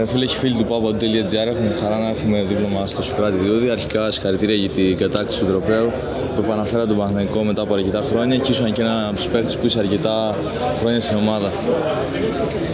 [0.00, 3.36] Ε, φίλε και φίλοι του Papa.gr, έχουμε τη χαρά να έχουμε δίπλα μας στο Σοκράτη
[3.36, 3.70] Διούδη.
[3.70, 5.90] Αρχικά συγχαρητήρια για την κατάκτηση του τροπέου
[6.34, 9.56] που επαναφέρα τον Παναγενικό μετά από αρκετά χρόνια και ήσουν και ένα από τους παίχτε
[9.60, 10.34] που είσαι αρκετά
[10.80, 11.52] χρόνια στην ομάδα.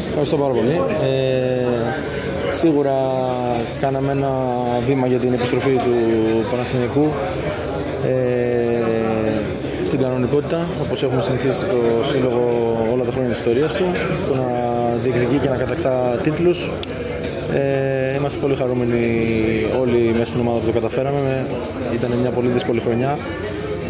[0.08, 0.80] Ευχαριστώ πάρα πολύ.
[1.10, 1.66] Ε,
[2.52, 2.94] σίγουρα
[3.80, 4.30] κάναμε ένα
[4.86, 5.94] βήμα για την επιστροφή του
[6.50, 7.08] Παναθηναϊκού
[8.06, 8.60] ε,
[9.84, 12.42] στην κανονικότητα, όπως έχουμε συνηθίσει το Σύλλογο
[12.92, 13.84] όλα τα χρόνια της ιστορίας του,
[14.28, 14.46] το να
[15.02, 16.70] διεκδικεί και να κατακτά τίτλους.
[17.54, 19.02] Ε, είμαστε πολύ χαρούμενοι
[19.80, 21.46] όλοι μέσα στην ομάδα που το καταφέραμε.
[21.94, 23.18] Ήταν μια πολύ δύσκολη χρονιά.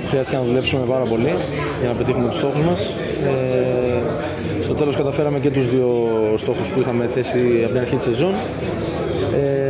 [0.08, 1.34] Χρειάστηκε να δουλέψουμε πάρα πολύ
[1.80, 2.96] για να πετύχουμε τους στόχους μας.
[3.26, 5.88] Ε, στο τέλος καταφέραμε και τους δύο
[6.36, 8.32] στόχους που είχαμε θέσει από την αρχή της σεζόν.
[9.34, 9.69] Ε,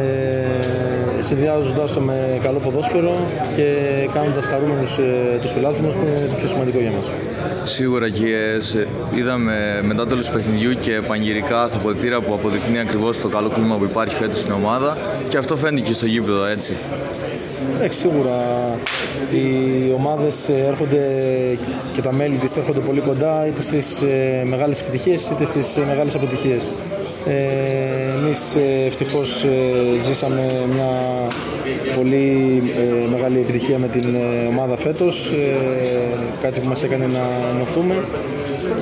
[1.22, 3.14] συνδυάζοντας το με καλό ποδόσφαιρο
[3.56, 3.66] και
[4.14, 7.06] κάνοντας χαρούμενους ε, τους φιλάθλους μας που είναι το πιο σημαντικό για μας.
[7.62, 12.78] Σίγουρα και σε- είδαμε μετά το τέλος του παιχνιδιού και πανηγυρικά στα ποδητήρια που αποδεικνύει
[12.78, 14.96] ακριβώς το καλό κλίμα που υπάρχει φέτος στην ομάδα
[15.28, 16.74] και αυτό φαίνεται και στο γήπεδο έτσι.
[17.76, 18.38] Εντάξει, σίγουρα
[19.30, 21.02] οι ομάδες ε, έρχονται
[21.92, 25.82] και τα μέλη της έρχονται πολύ κοντά είτε στις ε, μεγάλες επιτυχίες είτε στις ε,
[25.86, 26.70] μεγάλες αποτυχίες.
[27.26, 27.34] Ε,
[28.30, 30.90] εμείς ε, ευτυχώς ε, ζήσαμε μια
[31.96, 35.56] πολύ ε, μεγάλη επιτυχία με την ε, ομάδα φέτος, ε,
[36.42, 37.94] κάτι που μας έκανε να ενωθούμε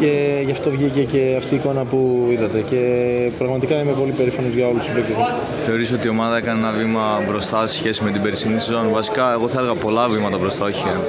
[0.01, 2.81] και γι' αυτό βγήκε και αυτή η εικόνα που είδατε και
[3.39, 5.25] πραγματικά είμαι πολύ περήφανος για όλους τους συμπαίκτες μου.
[5.59, 9.33] Θεωρείς ότι η ομάδα έκανε ένα βήμα μπροστά σε σχέση με την περσινή σεζόν; Βασικά,
[9.33, 11.01] εγώ θα έλεγα πολλά βήματα μπροστά, όχι ένα.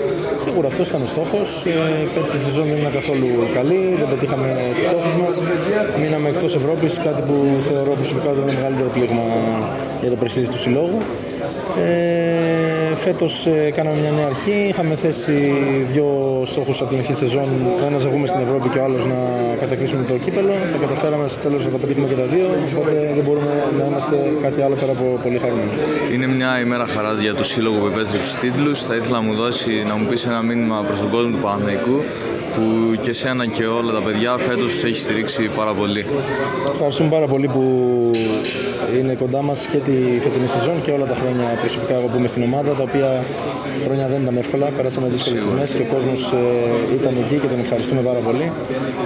[0.46, 1.66] Σίγουρα αυτός ήταν ο στόχος.
[1.66, 5.42] Ε, πέρσι η σεζόν δεν ήταν καθόλου καλή, δεν πετύχαμε του στόχου μας.
[6.02, 9.24] Μείναμε εκτός Ευρώπης, κάτι που θεωρώ προσωπικά ότι ήταν το μεγαλύτερο πλήγμα
[10.02, 10.98] για το πρεστίζ του συλλόγου.
[13.10, 14.58] Ε, Φέτος ε, κάναμε μια νέα αρχή.
[14.70, 15.54] Είχαμε θέσει
[15.92, 16.08] δύο
[16.46, 17.50] στόχους από την αρχή της σεζόν.
[17.84, 19.20] Ο ένας να βγούμε στην Ευρώπη και ο άλλος να
[19.60, 20.54] κατακτήσουμε το κύπελο.
[20.72, 22.48] Τα καταφέραμε στο τέλος να τα πετύχουμε και τα δύο.
[22.76, 25.72] Οπότε δεν μπορούμε να είμαστε κάτι άλλο πέρα από πολύ χαρούμενοι.
[26.14, 28.78] Είναι μια ημέρα χαράς για το σύλλογο που επέστρεψε στους τίτλους.
[28.88, 31.98] Θα ήθελα να μου δώσει, να μου πεις ένα μήνυμα προς τον κόσμο του Παναθηναϊκού
[32.54, 32.66] που
[33.04, 36.06] και σένα και όλα τα παιδιά φέτος τους έχει στηρίξει πάρα πολύ.
[36.74, 37.64] Ευχαριστούμε πάρα πολύ που
[39.00, 42.28] είναι κοντά μας και τη φετινή σεζόν και όλα τα χρόνια προσωπικά εγώ που είμαι
[42.28, 42.99] στην ομάδα, τα οποία
[43.84, 47.60] χρόνια δεν ήταν εύκολα, περάσαμε δύσκολες στιγμές και ο κόσμος ε, ήταν εκεί και τον
[47.60, 48.52] ευχαριστούμε πάρα πολύ.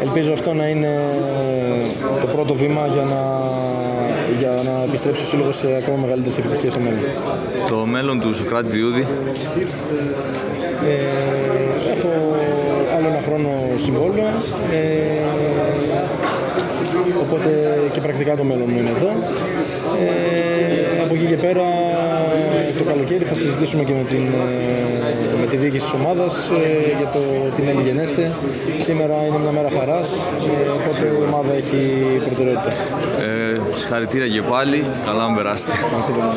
[0.01, 0.91] Ελπίζω αυτό να είναι
[2.21, 3.21] το πρώτο βήμα για να,
[4.39, 6.99] για να επιστρέψει ο Σύλλογος σε ακόμα μεγαλύτερες επιτυχίες στο μέλλον.
[7.67, 9.05] Το μέλλον του Σοκράτη Διούδη;
[10.87, 10.95] Ε,
[11.95, 12.11] έχω
[12.97, 13.49] άλλο ένα χρόνο
[13.85, 14.27] συμβόλαιο.
[14.71, 15.23] Ε,
[17.21, 17.49] οπότε
[17.93, 19.09] και πρακτικά το μέλλον μου είναι εδώ.
[19.99, 21.63] Ε, από εκεί και πέρα
[22.77, 27.09] το καλοκαίρι θα συζητήσουμε και με, την, ε, με τη διοίκηση της ομάδας ε, για
[27.15, 27.19] το
[27.55, 28.31] τι μέλη γενέστε.
[28.77, 30.09] Σήμερα είναι μια μέρα χαράς,
[30.65, 31.79] ε, οπότε η ομάδα έχει
[32.25, 32.71] προτεραιότητα.
[33.21, 35.71] ε, συγχαρητήρια και πάλι, καλά να περάσετε.
[35.93, 36.33] Να είστε καλά.